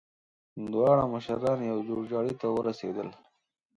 دواړه 0.73 1.03
مشران 1.13 1.59
يوه 1.69 1.81
جوړجاړي 1.89 2.33
ته 2.41 2.47
ورسېدل. 2.55 3.09